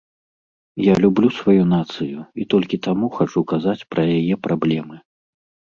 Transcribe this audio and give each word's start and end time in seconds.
Я 0.83 0.93
люблю 1.03 1.29
сваю 1.41 1.63
нацыю 1.75 2.19
і 2.41 2.49
толькі 2.55 2.81
таму 2.89 3.13
хачу 3.19 3.47
казаць 3.53 3.81
пра 3.95 4.01
яе 4.19 4.35
праблемы. 4.49 4.95